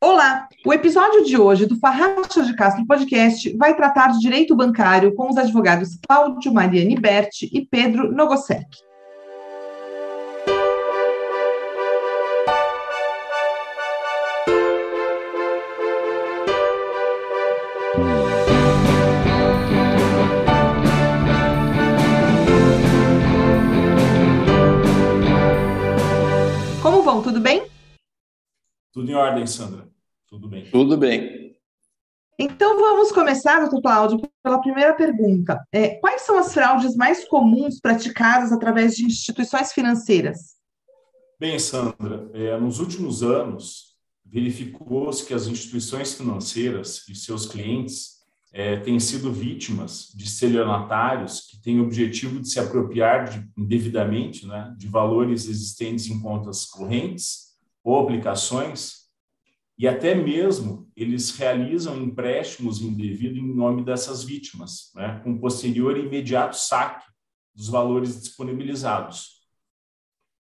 [0.00, 0.48] Olá!
[0.64, 5.28] O episódio de hoje do Farracha de Castro Podcast vai tratar de direito bancário com
[5.28, 8.64] os advogados Cláudio Mariani Berti e Pedro Nogosek.
[26.80, 27.20] Como vão?
[27.20, 27.66] Tudo bem?
[28.92, 29.87] Tudo em ordem, Sandra.
[30.28, 30.70] Tudo bem.
[30.70, 31.56] Tudo bem.
[32.38, 35.60] Então vamos começar, doutor Cláudio, pela primeira pergunta.
[35.72, 40.56] É, quais são as fraudes mais comuns praticadas através de instituições financeiras?
[41.40, 48.18] Bem, Sandra, é, nos últimos anos, verificou-se que as instituições financeiras e seus clientes
[48.52, 54.46] é, têm sido vítimas de estelionatários que têm o objetivo de se apropriar de, indevidamente
[54.46, 57.48] né, de valores existentes em contas correntes
[57.82, 58.97] ou aplicações
[59.78, 66.04] e até mesmo eles realizam empréstimos indevidos em nome dessas vítimas, né, com posterior e
[66.04, 67.06] imediato saque
[67.54, 69.38] dos valores disponibilizados.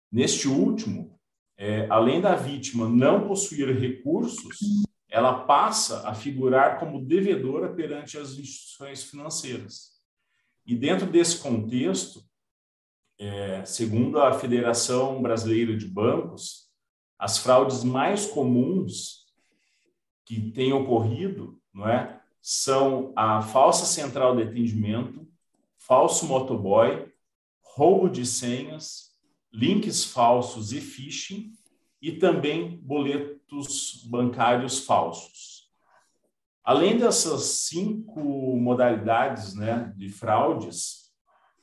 [0.10, 1.20] Neste último,
[1.58, 4.58] é, além da vítima não possuir recursos,
[5.10, 9.98] ela passa a figurar como devedora perante as instituições financeiras.
[10.66, 12.24] E dentro desse contexto,
[13.20, 16.67] é, segundo a Federação Brasileira de Bancos,
[17.18, 19.26] as fraudes mais comuns
[20.26, 25.28] que têm ocorrido, não é, são a falsa central de atendimento,
[25.78, 27.12] falso motoboy,
[27.62, 29.12] roubo de senhas,
[29.52, 31.54] links falsos e phishing
[32.02, 35.72] e também boletos bancários falsos.
[36.64, 38.20] Além dessas cinco
[38.58, 41.14] modalidades né, de fraudes,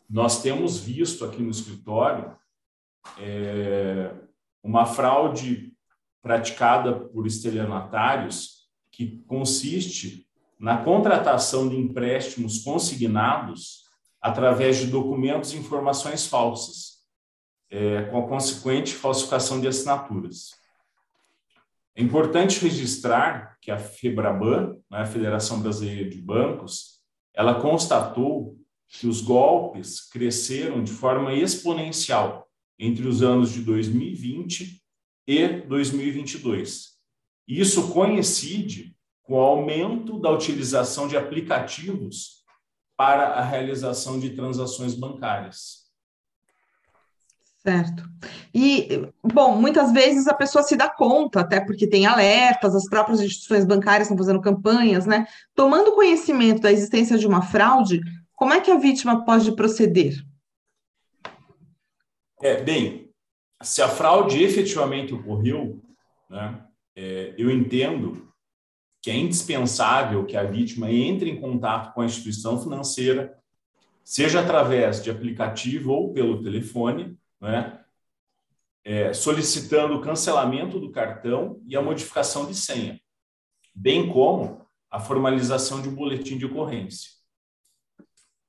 [0.08, 2.36] nós temos visto aqui no escritório
[3.18, 4.14] é,
[4.64, 5.72] uma fraude
[6.22, 10.26] praticada por estelionatários que consiste
[10.58, 13.84] na contratação de empréstimos consignados
[14.22, 17.04] através de documentos e informações falsas,
[17.70, 20.52] é, com a consequente falsificação de assinaturas.
[21.94, 27.02] É importante registrar que a FEBRABAN, né, a Federação Brasileira de Bancos,
[27.34, 28.56] ela constatou
[28.88, 32.48] que os golpes cresceram de forma exponencial
[32.78, 34.82] entre os anos de 2020
[35.26, 36.94] e 2022.
[37.46, 42.44] Isso coincide com o aumento da utilização de aplicativos
[42.96, 45.84] para a realização de transações bancárias.
[47.66, 48.04] Certo.
[48.54, 53.22] E, bom, muitas vezes a pessoa se dá conta, até porque tem alertas, as próprias
[53.22, 55.26] instituições bancárias estão fazendo campanhas, né?
[55.54, 58.02] Tomando conhecimento da existência de uma fraude,
[58.34, 60.14] como é que a vítima pode proceder?
[62.42, 63.10] É, bem,
[63.62, 65.82] se a fraude efetivamente ocorreu,
[66.28, 68.32] né, é, eu entendo
[69.00, 73.38] que é indispensável que a vítima entre em contato com a instituição financeira,
[74.02, 77.84] seja através de aplicativo ou pelo telefone, né,
[78.84, 83.00] é, solicitando o cancelamento do cartão e a modificação de senha,
[83.74, 87.10] bem como a formalização de um boletim de ocorrência.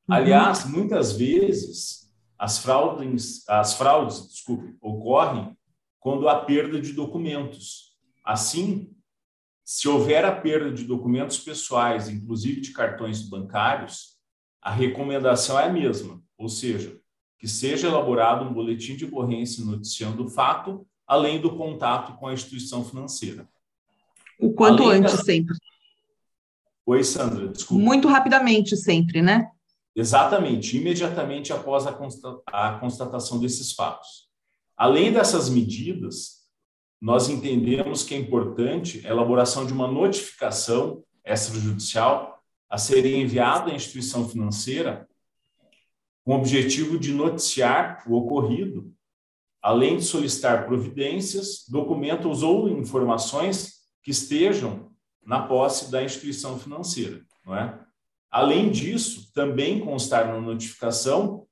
[0.08, 0.16] Uhum.
[0.16, 2.05] Aliás, muitas vezes
[2.46, 5.58] as fraudes, as fraudes desculpe, ocorrem
[6.00, 7.96] quando há perda de documentos.
[8.24, 8.96] Assim,
[9.64, 14.20] se houver a perda de documentos pessoais, inclusive de cartões bancários,
[14.62, 17.00] a recomendação é a mesma, ou seja,
[17.40, 22.34] que seja elaborado um boletim de ocorrência noticiando o fato, além do contato com a
[22.34, 23.50] instituição financeira.
[24.40, 25.24] O quanto além antes, da...
[25.24, 25.56] sempre.
[26.86, 27.84] Oi, Sandra, desculpa.
[27.84, 29.50] Muito rapidamente, sempre, né?
[29.96, 31.94] Exatamente, imediatamente após a
[32.80, 34.28] constatação desses fatos.
[34.76, 36.44] Além dessas medidas,
[37.02, 43.76] nós entendemos que é importante a elaboração de uma notificação extrajudicial a ser enviada à
[43.76, 45.08] instituição financeira
[46.26, 48.92] com o objetivo de noticiar o ocorrido,
[49.62, 54.92] além de solicitar providências, documentos ou informações que estejam
[55.24, 57.85] na posse da instituição financeira, não é?
[58.36, 61.46] Além disso, também constar na notificação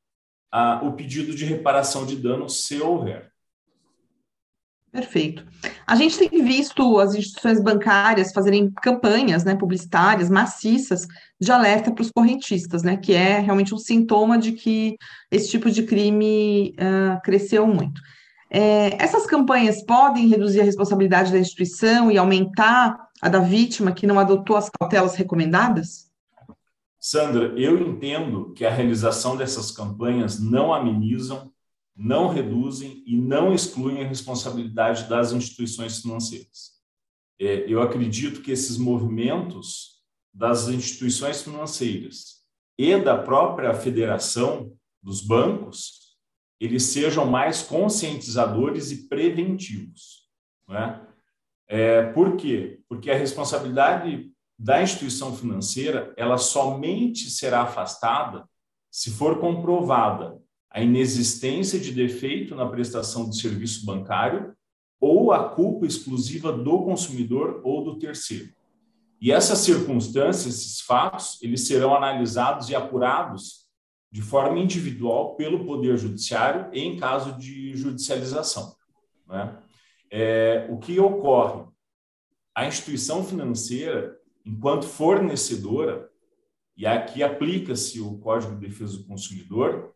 [0.51, 3.31] ah, o pedido de reparação de danos, se houver.
[4.91, 5.45] Perfeito.
[5.87, 11.07] A gente tem visto as instituições bancárias fazerem campanhas né, publicitárias maciças
[11.39, 14.97] de alerta para os correntistas, né, que é realmente um sintoma de que
[15.31, 18.01] esse tipo de crime uh, cresceu muito.
[18.51, 24.05] É, essas campanhas podem reduzir a responsabilidade da instituição e aumentar a da vítima que
[24.05, 26.11] não adotou as cautelas recomendadas?
[27.05, 31.51] Sandra, eu entendo que a realização dessas campanhas não amenizam,
[31.93, 36.81] não reduzem e não excluem a responsabilidade das instituições financeiras.
[37.37, 40.01] é, eu acredito que esses movimentos
[40.33, 42.41] das instituições financeiras
[42.77, 46.15] e da própria federação dos bancos,
[46.57, 50.29] eles sejam mais conscientizadores e preventivos.
[50.69, 51.05] Né?
[51.67, 52.79] É, por quê?
[52.87, 58.47] Porque a responsabilidade da instituição financeira ela somente será afastada
[58.89, 60.37] se for comprovada
[60.69, 64.55] a inexistência de defeito na prestação do serviço bancário
[64.99, 68.53] ou a culpa exclusiva do consumidor ou do terceiro.
[69.21, 73.63] E essas circunstâncias, esses fatos, eles serão analisados e apurados
[74.11, 78.75] de forma individual pelo Poder Judiciário em caso de judicialização.
[79.27, 79.57] Né?
[80.11, 81.65] É, o que ocorre?
[82.55, 84.15] A instituição financeira,
[84.45, 86.09] enquanto fornecedora,
[86.75, 89.93] e aqui aplica-se o Código de Defesa do Consumidor,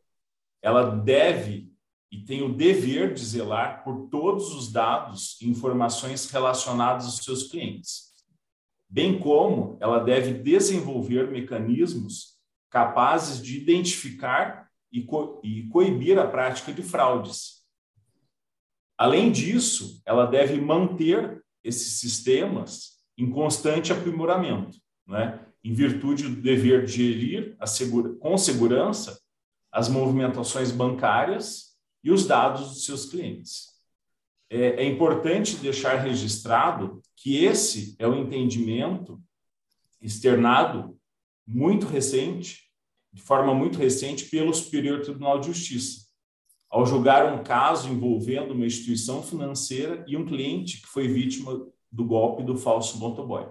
[0.61, 1.71] ela deve
[2.11, 7.43] e tem o dever de zelar por todos os dados e informações relacionados aos seus
[7.43, 8.13] clientes,
[8.89, 12.37] bem como ela deve desenvolver mecanismos
[12.69, 17.63] capazes de identificar e, co e coibir a prática de fraudes.
[18.97, 24.77] Além disso, ela deve manter esses sistemas em constante aprimoramento,
[25.07, 25.39] né?
[25.63, 29.19] em virtude do dever de gerir segura com segurança
[29.71, 33.67] as movimentações bancárias e os dados dos seus clientes.
[34.49, 39.21] É, é importante deixar registrado que esse é o entendimento
[40.01, 40.97] externado
[41.45, 42.71] muito recente,
[43.11, 46.05] de forma muito recente, pelo Superior Tribunal de Justiça,
[46.69, 52.05] ao julgar um caso envolvendo uma instituição financeira e um cliente que foi vítima do
[52.05, 53.47] golpe do falso motoboy.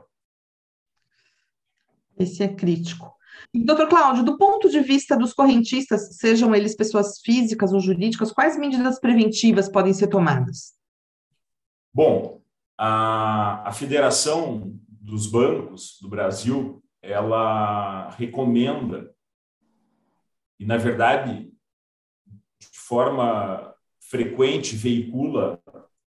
[2.18, 3.14] Esse é crítico.
[3.54, 8.58] Doutor Cláudio, do ponto de vista dos correntistas, sejam eles pessoas físicas ou jurídicas, quais
[8.58, 10.74] medidas preventivas podem ser tomadas?
[11.92, 12.40] Bom,
[12.78, 19.14] a, a Federação dos Bancos do Brasil, ela recomenda,
[20.58, 21.52] e na verdade,
[22.58, 25.60] de forma frequente, veicula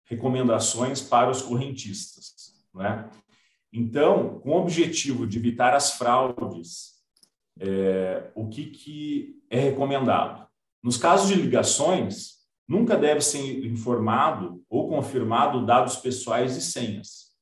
[0.10, 2.54] recomendações para os correntistas.
[2.74, 3.10] Né?
[3.72, 7.00] Então, com o objetivo de evitar as fraudes
[7.60, 10.48] é, o que, que é recomendado.
[10.82, 17.34] Nos casos de ligações, nunca deve ser informado ou confirmado dados pessoais e senhas,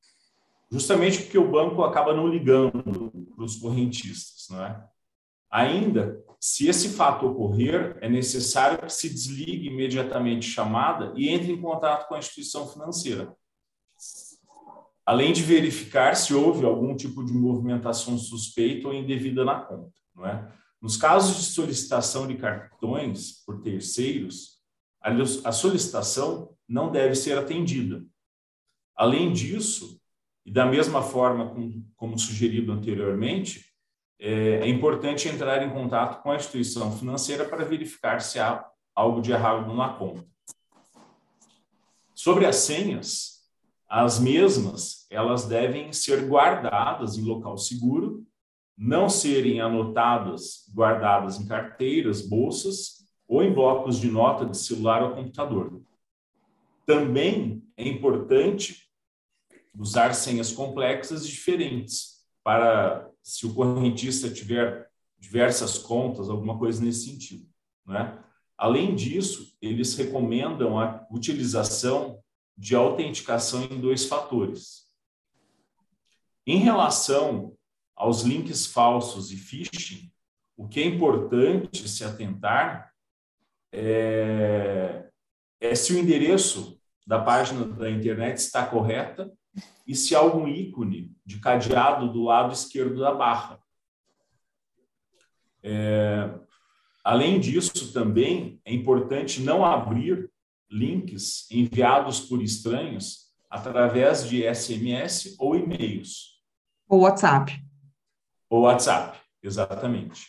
[0.71, 4.47] justamente porque o banco acaba não ligando para os correntistas.
[4.49, 4.83] Não é?
[5.49, 11.61] Ainda, se esse fato ocorrer, é necessário que se desligue imediatamente chamada e entre em
[11.61, 13.35] contato com a instituição financeira.
[15.05, 19.93] Além de verificar se houve algum tipo de movimentação suspeita ou indevida na conta.
[20.13, 20.51] Não é?
[20.81, 24.57] Nos casos de solicitação de cartões por terceiros,
[25.43, 28.05] a solicitação não deve ser atendida.
[28.95, 29.99] Além disso,
[30.45, 31.55] e da mesma forma
[31.95, 33.65] como, sugerido anteriormente,
[34.19, 38.65] é, é importante entrar em contato com a instituição financeira para verificar se há
[38.95, 40.25] algo de errado na conta.
[42.15, 43.43] Sobre as senhas,
[43.87, 48.25] as mesmas elas devem ser guardadas em local seguro
[48.77, 55.15] não serem anotadas, guardadas em carteiras, bolsas ou em blocos de nota de celular ou
[55.15, 55.81] computador.
[56.85, 58.87] Também é importante
[59.75, 62.16] usar senhas complexas diferentes
[62.47, 64.89] para se o correntista tiver
[65.19, 67.45] diversas contas, alguma coisa nesse sentido,
[67.85, 68.23] né?
[68.57, 72.23] Além disso, eles recomendam a utilização
[72.57, 74.85] de autenticação em dois fatores.
[76.45, 77.53] Em relação
[77.93, 80.09] aos links falsos e phishing,
[80.55, 82.93] o que é importante se atentar
[83.73, 85.09] é,
[85.59, 89.29] é se o endereço da página da internet está correta
[89.85, 93.59] e se há algum ícone de cadeado do lado esquerdo da barra.
[95.63, 96.29] É,
[97.03, 100.29] além disso, também é importante não abrir
[100.69, 106.41] links enviados por estranhos através de SMS ou e-mails.
[106.89, 107.53] Ou WhatsApp.
[108.49, 110.27] O WhatsApp, exatamente.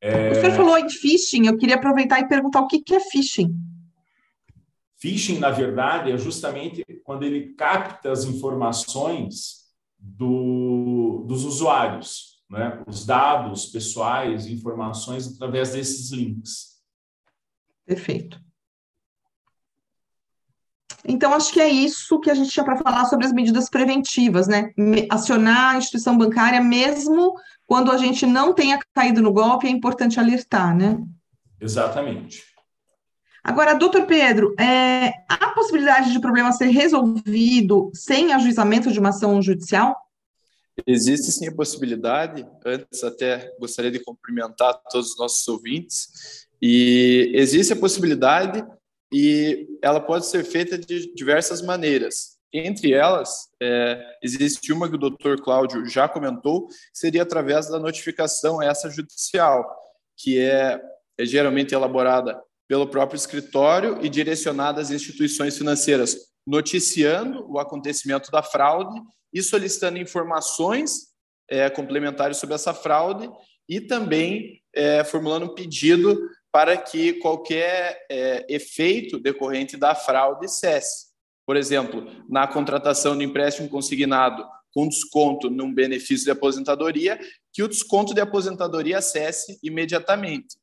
[0.00, 0.30] É...
[0.30, 3.54] O senhor falou em phishing, eu queria aproveitar e perguntar o que é phishing.
[5.02, 9.64] Phishing, na verdade, é justamente quando ele capta as informações
[9.98, 12.80] do, dos usuários, né?
[12.86, 16.80] os dados pessoais, informações através desses links.
[17.84, 18.40] Perfeito.
[21.04, 24.46] Então, acho que é isso que a gente tinha para falar sobre as medidas preventivas,
[24.46, 24.72] né?
[25.10, 27.34] Acionar a instituição bancária, mesmo
[27.66, 30.96] quando a gente não tenha caído no golpe, é importante alertar, né?
[31.60, 32.51] Exatamente.
[33.44, 39.08] Agora, doutor Pedro, é, há possibilidade de o problema ser resolvido sem ajuizamento de uma
[39.08, 39.96] ação judicial?
[40.86, 42.46] Existe sim a possibilidade.
[42.64, 46.46] Antes, até gostaria de cumprimentar todos os nossos ouvintes.
[46.60, 48.64] E existe a possibilidade
[49.12, 52.38] e ela pode ser feita de diversas maneiras.
[52.52, 58.62] Entre elas, é, existe uma que o doutor Cláudio já comentou, seria através da notificação
[58.62, 59.66] essa judicial,
[60.16, 60.80] que é,
[61.18, 62.40] é geralmente elaborada
[62.72, 68.98] pelo próprio escritório e direcionada às instituições financeiras, noticiando o acontecimento da fraude
[69.30, 71.08] e solicitando informações
[71.50, 73.30] é, complementares sobre essa fraude
[73.68, 76.18] e também é, formulando um pedido
[76.50, 81.08] para que qualquer é, efeito decorrente da fraude cesse.
[81.46, 87.20] Por exemplo, na contratação de empréstimo consignado com desconto num benefício de aposentadoria,
[87.52, 90.61] que o desconto de aposentadoria cesse imediatamente.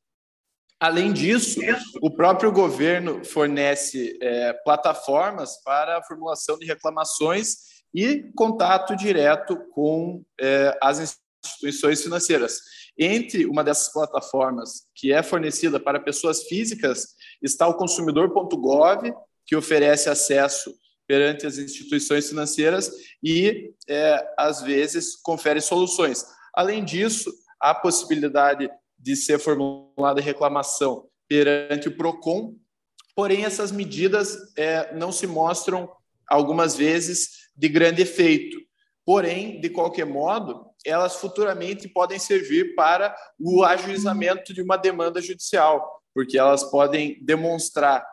[0.80, 1.60] Além disso,
[2.00, 7.56] o próprio governo fornece é, plataformas para a formulação de reclamações
[7.94, 12.60] e contato direto com é, as instituições financeiras.
[12.98, 17.08] Entre uma dessas plataformas que é fornecida para pessoas físicas
[17.42, 19.12] está o consumidor.gov,
[19.44, 20.74] que oferece acesso
[21.06, 22.90] perante as instituições financeiras
[23.22, 26.24] e, é, às vezes, confere soluções.
[26.54, 28.70] Além disso, há a possibilidade
[29.00, 32.54] de ser formulada reclamação perante o PROCON,
[33.16, 35.90] porém essas medidas é, não se mostram,
[36.28, 38.56] algumas vezes, de grande efeito.
[39.04, 46.00] Porém, de qualquer modo, elas futuramente podem servir para o ajuizamento de uma demanda judicial,
[46.14, 48.06] porque elas podem demonstrar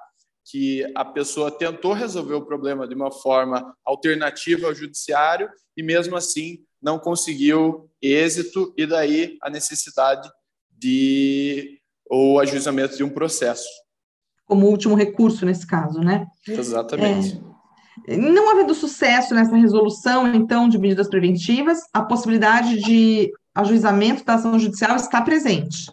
[0.49, 6.15] que a pessoa tentou resolver o problema de uma forma alternativa ao judiciário e mesmo
[6.15, 10.29] assim não conseguiu êxito e daí a necessidade
[10.77, 11.79] de
[12.09, 13.67] o ajuizamento de um processo.
[14.45, 16.25] Como último recurso nesse caso, né?
[16.47, 17.41] Exatamente.
[18.07, 24.35] É, não havendo sucesso nessa resolução, então, de medidas preventivas, a possibilidade de ajuizamento da
[24.35, 25.91] ação judicial está presente.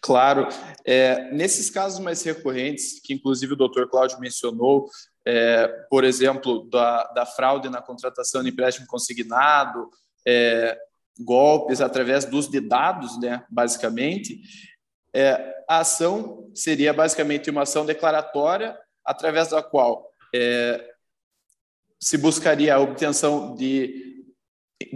[0.00, 0.48] Claro.
[0.84, 4.88] É, nesses casos mais recorrentes, que inclusive o doutor Cláudio mencionou,
[5.24, 9.88] é, por exemplo, da, da, fraude na contratação de empréstimo consignado,
[10.26, 10.76] é,
[11.18, 14.40] golpes através dos de dados, né, basicamente,
[15.14, 20.84] é, a ação seria basicamente uma ação declaratória através da qual é,
[22.00, 24.24] se buscaria a obtenção de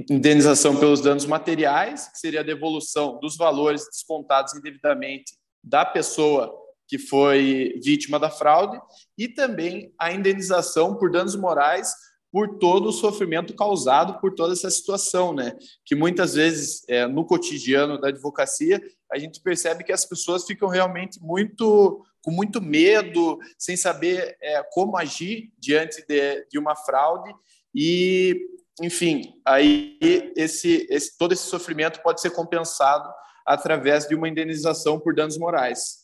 [0.08, 6.52] indenização pelos danos materiais, que seria a devolução dos valores descontados indevidamente da pessoa
[6.86, 8.78] que foi vítima da fraude,
[9.16, 11.92] e também a indenização por danos morais
[12.34, 15.56] por todo o sofrimento causado por toda essa situação, né?
[15.84, 20.68] Que muitas vezes é, no cotidiano da advocacia a gente percebe que as pessoas ficam
[20.68, 27.32] realmente muito com muito medo, sem saber é, como agir diante de, de uma fraude
[27.72, 28.36] e,
[28.82, 29.96] enfim, aí
[30.36, 33.08] esse, esse todo esse sofrimento pode ser compensado
[33.46, 35.98] através de uma indenização por danos morais.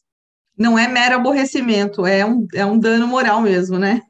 [0.57, 4.01] Não é mero aborrecimento, é um, é um dano moral mesmo, né?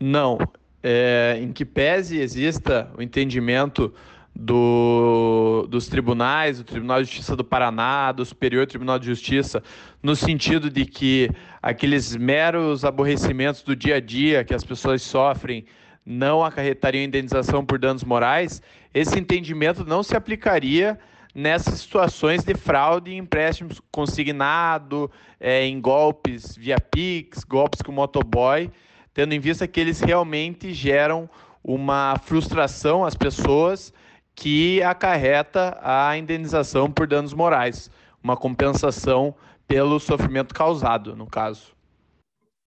[0.00, 0.36] Não,
[0.82, 3.92] é, em que pese exista o entendimento
[4.34, 9.62] do, dos tribunais, do Tribunal de Justiça do Paraná, do Superior Tribunal de Justiça,
[10.02, 15.64] no sentido de que aqueles meros aborrecimentos do dia a dia que as pessoas sofrem
[16.04, 18.62] não acarretariam indenização por danos morais,
[18.94, 20.98] esse entendimento não se aplicaria
[21.34, 28.70] nessas situações de fraude em empréstimos consignado, é, em golpes via Pix, golpes com motoboy,
[29.12, 31.28] tendo em vista que eles realmente geram
[31.62, 33.92] uma frustração às pessoas
[34.34, 37.90] que acarreta a indenização por danos morais,
[38.22, 39.34] uma compensação
[39.68, 41.74] pelo sofrimento causado, no caso.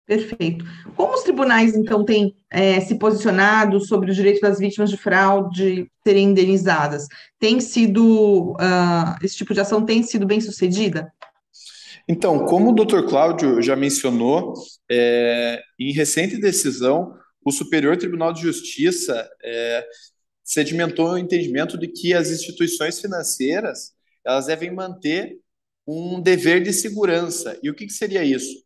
[0.05, 0.65] Perfeito.
[0.95, 5.89] Como os tribunais, então, têm é, se posicionado sobre o direito das vítimas de fraude
[6.05, 7.07] serem indenizadas?
[7.39, 11.12] Tem sido, uh, esse tipo de ação tem sido bem sucedida?
[12.07, 14.53] Então, como o doutor Cláudio já mencionou,
[14.91, 19.86] é, em recente decisão, o Superior Tribunal de Justiça é,
[20.43, 23.93] sedimentou o entendimento de que as instituições financeiras
[24.25, 25.38] elas devem manter
[25.88, 27.57] um dever de segurança.
[27.62, 28.63] E o que, que seria isso?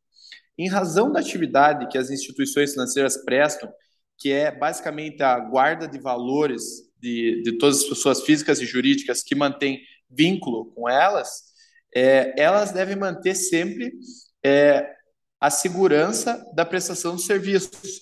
[0.58, 3.72] Em razão da atividade que as instituições financeiras prestam,
[4.18, 6.64] que é basicamente a guarda de valores
[7.00, 9.80] de, de todas as pessoas físicas e jurídicas que mantêm
[10.10, 11.48] vínculo com elas,
[11.96, 13.92] é, elas devem manter sempre
[14.44, 14.88] é,
[15.40, 18.00] a segurança da prestação de serviços,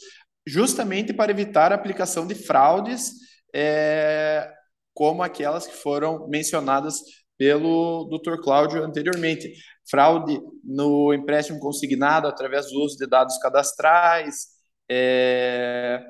[0.47, 3.11] justamente para evitar a aplicação de fraudes
[3.53, 4.51] é,
[4.93, 7.01] como aquelas que foram mencionadas
[7.37, 8.41] pelo Dr.
[8.41, 9.53] Cláudio anteriormente.
[9.89, 14.47] fraude no empréstimo consignado através do uso de dados cadastrais,
[14.89, 16.03] é,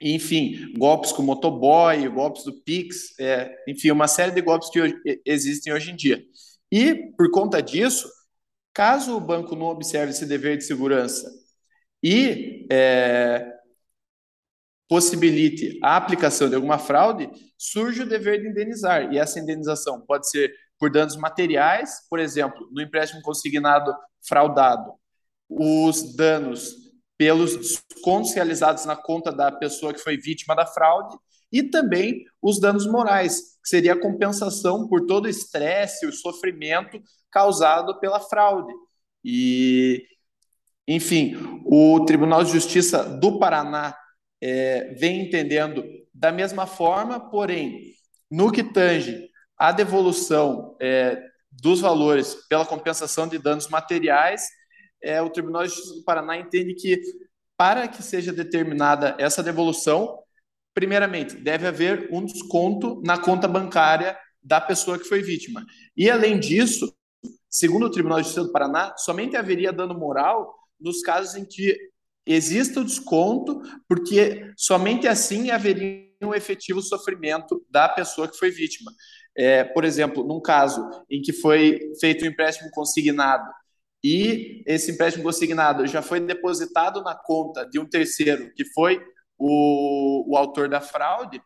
[0.00, 5.72] enfim, golpes com motoboy, golpes do Pix, é, enfim, uma série de golpes que existem
[5.72, 6.20] hoje em dia.
[6.70, 8.08] E, por conta disso,
[8.72, 11.30] caso o banco não observe esse dever de segurança
[12.02, 13.52] e é,
[14.88, 19.12] possibilite a aplicação de alguma fraude, surge o dever de indenizar.
[19.12, 23.94] E essa indenização pode ser por danos materiais, por exemplo, no empréstimo consignado
[24.26, 24.92] fraudado,
[25.48, 26.74] os danos
[27.18, 31.16] pelos descontos realizados na conta da pessoa que foi vítima da fraude
[31.52, 37.00] e também os danos morais, que seria a compensação por todo o estresse, o sofrimento
[37.30, 38.72] causado pela fraude.
[39.24, 40.06] E,
[40.86, 43.94] enfim, o Tribunal de Justiça do Paraná
[44.40, 47.94] é, vem entendendo da mesma forma, porém,
[48.30, 54.48] no que tange a devolução é, dos valores pela compensação de danos materiais,
[55.02, 57.00] é, o Tribunal de Justiça do Paraná entende que,
[57.56, 60.18] para que seja determinada essa devolução,
[60.74, 65.64] primeiramente, deve haver um desconto na conta bancária da pessoa que foi vítima.
[65.96, 66.92] E, além disso,
[67.48, 71.76] segundo o Tribunal de Justiça do Paraná, somente haveria dano moral nos casos em que
[72.26, 78.92] exista o desconto, porque somente assim haveria um efetivo sofrimento da pessoa que foi vítima.
[79.36, 83.48] É, por exemplo, num caso em que foi feito um empréstimo consignado
[84.02, 89.00] e esse empréstimo consignado já foi depositado na conta de um terceiro, que foi
[89.40, 91.42] o, o autor da fraude,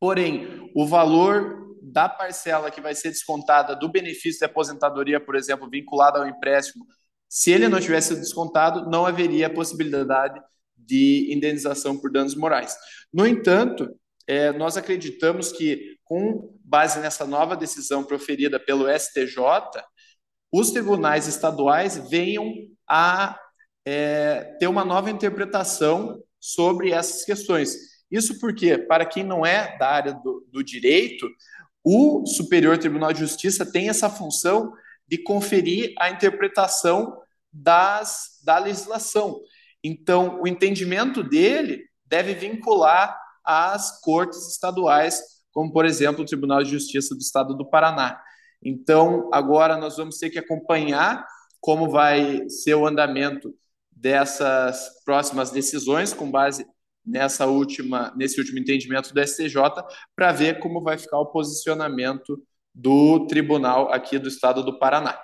[0.00, 5.68] porém, o valor da parcela que vai ser descontada do benefício de aposentadoria, por exemplo,
[5.68, 6.86] vinculado ao empréstimo,
[7.28, 10.40] se ele não tivesse descontado, não haveria possibilidade
[10.76, 12.74] de indenização por danos morais.
[13.12, 13.88] No entanto,
[14.26, 19.36] é, nós acreditamos que, com base nessa nova decisão proferida pelo STJ,
[20.50, 22.50] os tribunais estaduais venham
[22.88, 23.38] a
[23.84, 27.76] é, ter uma nova interpretação sobre essas questões.
[28.10, 31.28] Isso porque, para quem não é da área do, do direito,
[31.84, 34.72] o Superior Tribunal de Justiça tem essa função
[35.06, 37.18] de conferir a interpretação
[37.52, 39.40] das, da legislação.
[39.82, 46.70] Então, o entendimento dele deve vincular às cortes estaduais, como, por exemplo, o Tribunal de
[46.70, 48.20] Justiça do Estado do Paraná.
[48.62, 51.26] Então, agora nós vamos ter que acompanhar
[51.60, 53.54] como vai ser o andamento
[54.00, 56.66] dessas próximas decisões, com base
[57.04, 59.54] nessa última, nesse último entendimento do STJ,
[60.14, 62.40] para ver como vai ficar o posicionamento
[62.74, 65.18] do tribunal aqui do estado do Paraná.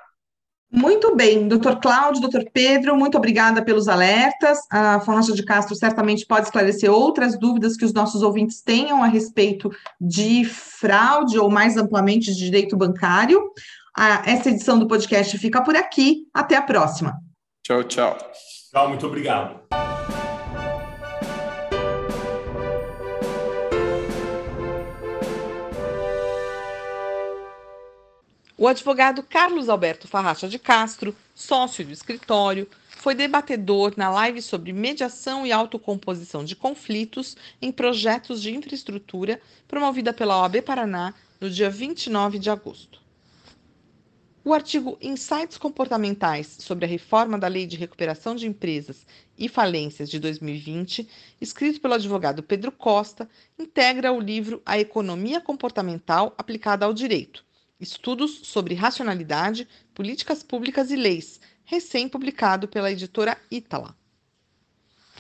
[0.72, 4.58] Muito bem, doutor Cláudio, doutor Pedro, muito obrigada pelos alertas.
[4.72, 9.06] A Fornacha de Castro certamente pode esclarecer outras dúvidas que os nossos ouvintes tenham a
[9.06, 13.40] respeito de fraude ou mais amplamente de direito bancário.
[14.26, 16.26] Essa edição do podcast fica por aqui.
[16.34, 17.20] Até a próxima.
[17.62, 18.18] Tchau, tchau.
[18.74, 19.60] Tchau, muito obrigado.
[28.58, 34.72] O advogado Carlos Alberto Farracha de Castro, sócio do escritório, foi debatedor na live sobre
[34.72, 41.70] mediação e autocomposição de conflitos em projetos de infraestrutura promovida pela OAB Paraná no dia
[41.70, 43.03] 29 de agosto.
[44.46, 49.06] O artigo Insights Comportamentais sobre a reforma da Lei de Recuperação de Empresas
[49.38, 51.08] e Falências de 2020,
[51.40, 53.26] escrito pelo advogado Pedro Costa,
[53.58, 57.42] integra o livro A Economia Comportamental Aplicada ao Direito,
[57.80, 63.96] Estudos sobre Racionalidade, Políticas Públicas e Leis, recém-publicado pela editora Ítala.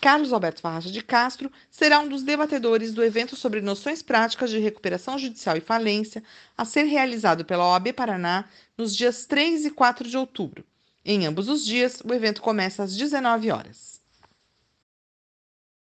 [0.04, 4.58] Carlos Alberto Farraja de Castro será um dos debatedores do evento sobre noções práticas de
[4.58, 6.22] recuperação judicial e falência,
[6.58, 8.44] a ser realizado pela OAB Paraná
[8.76, 10.62] nos dias 3 e 4 de outubro.
[11.02, 13.93] Em ambos os dias, o evento começa às 19 horas.